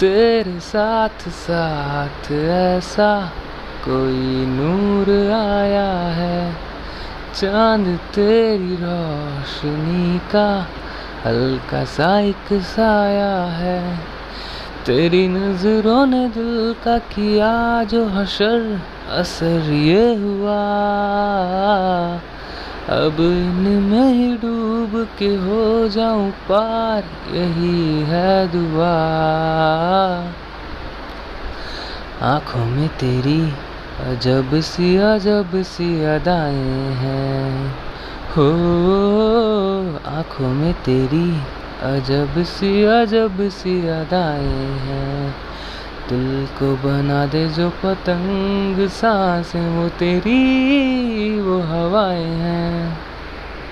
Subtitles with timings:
[0.00, 3.32] तेरे साथ साथ ऐसा
[3.84, 6.52] कोई नूर आया है।
[7.34, 10.66] चाँद तेरी रोशनी का
[11.26, 13.98] हल्का सा एक साया है।
[14.86, 18.80] तेरी नज़रों ने दिल का किया जो हशर
[19.10, 20.62] असर ये हुआ।
[22.88, 27.04] अब इनमें डूब के हो जाऊँ पार,
[27.36, 28.92] यही है दुआ।
[32.22, 33.52] आँखों में तेरी
[34.00, 37.70] अजब सी अजब सी अदाएँ हैं।
[38.36, 38.50] हो,
[40.06, 41.36] आँखों में तेरी
[41.82, 45.34] अजब सी अजब सी अदाएँ हैं।
[46.08, 52.77] दिल को बना दे जो पतंग, साँसें वो तेरी, वो हवाएँ हैं।